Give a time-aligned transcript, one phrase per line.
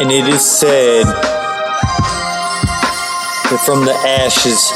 [0.00, 1.06] And it is said
[3.50, 4.70] that from the ashes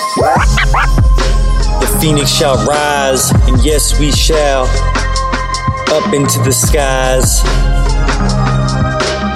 [1.78, 4.64] the phoenix shall rise, and yes, we shall
[5.94, 7.40] up into the skies.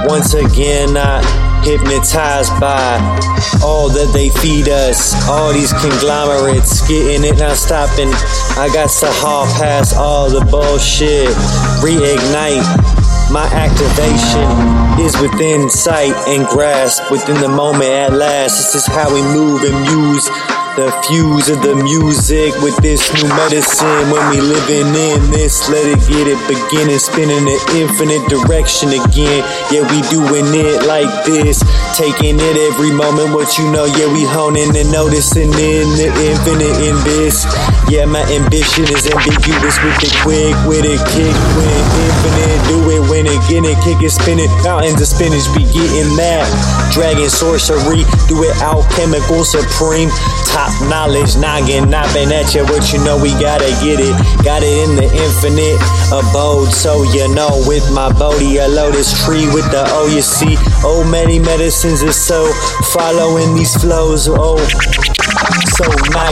[0.08, 1.24] Once again, not
[1.64, 2.98] hypnotized by
[3.62, 5.14] all that they feed us.
[5.28, 8.10] All these conglomerates getting it, not stopping.
[8.58, 11.28] I got to haul past all the bullshit,
[11.78, 13.05] reignite
[13.37, 14.48] my activation
[14.98, 18.56] is within sight and grasp within the moment at last.
[18.56, 20.24] This is how we move and muse
[20.77, 24.09] the fuse of the music with this new medicine.
[24.12, 29.41] When we living in this, let it get it beginning, spinning in infinite direction again.
[29.73, 31.64] Yeah, we doing it like this,
[31.97, 33.33] taking it every moment.
[33.33, 37.48] What you know, yeah, we honing and noticing in the infinite in this.
[37.89, 42.61] Yeah, my ambition is ambiguous with the quick, with it kick, when infinite,
[43.48, 46.45] get it, kick it, spin it, mountains of spinach, be getting that.
[46.92, 50.11] Dragon sorcery, do it alchemical supreme,
[50.50, 52.66] top knowledge, noggin, knocking at you.
[52.66, 54.14] What you know, we gotta get it.
[54.42, 55.78] Got it in the infinite
[56.11, 56.72] abode.
[56.72, 60.06] So you know, with my body, a lotus tree with the O.
[60.06, 62.50] You see, oh, many medicines are so
[62.92, 64.28] following these flows.
[64.28, 64.58] Oh,
[65.77, 66.25] so nicely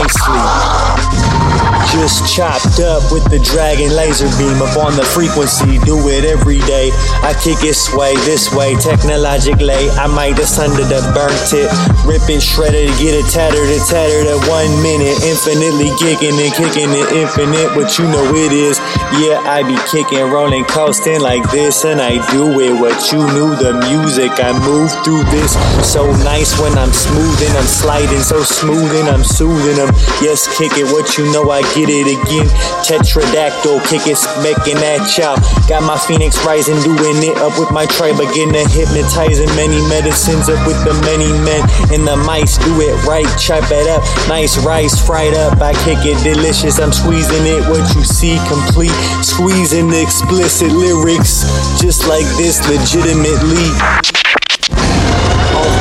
[2.05, 5.81] just chopped up with the dragon laser beam up on the frequency.
[5.89, 6.93] Do it every day.
[7.25, 9.89] I kick it sway this way, technologically.
[9.97, 11.65] I might asunder the burnt it,
[12.05, 15.17] rip it, shred it, get it tattered, it tattered at one minute.
[15.25, 18.77] Infinitely kicking and kicking it infinite, but you know it is.
[19.17, 22.77] Yeah, I be kicking, rolling, coasting like this, and I do it.
[22.77, 25.57] What you knew, the music, I move through this.
[25.81, 29.89] So nice when I'm smoothing, I'm sliding, so smooth and I'm soothing them.
[30.21, 32.51] Yes, kick it, what you know, I get it again.
[32.83, 35.39] Tetradactyl, kick it, smacking at y'all.
[35.71, 38.51] Got my phoenix rising, doing it up with my tribe again.
[38.51, 41.63] To hypnotizing many medicines up with the many men.
[41.95, 44.03] And the mice do it right, chop it up.
[44.27, 46.79] Nice rice fried up, I kick it delicious.
[46.79, 48.95] I'm squeezing it, what you see complete.
[49.23, 51.47] Squeezing the explicit lyrics,
[51.79, 53.71] just like this legitimately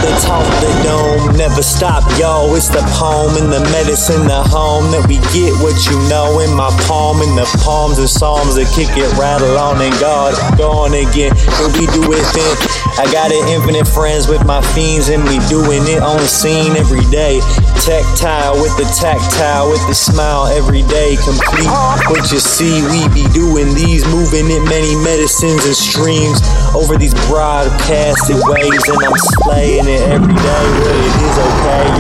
[0.05, 1.14] the top of the dome.
[1.45, 2.57] Never stop, yo.
[2.57, 6.49] It's the poem and the medicine, the home that we get what you know in
[6.57, 10.73] my palm, in the palms and psalms that kick it, rattle on and God, go
[10.73, 11.37] on again.
[11.61, 12.55] But we do it then.
[12.97, 16.81] I got it, infinite friends with my fiends, and we doing it on the scene
[16.81, 17.45] every day.
[17.85, 21.21] Tactile with the tactile, with the smile every day.
[21.29, 21.69] Complete
[22.09, 26.41] what you see, we be doing these, moving it many medicines and streams
[26.73, 30.67] over these broadcasted waves, and I'm slaying it every day.
[30.81, 31.94] But it is okay.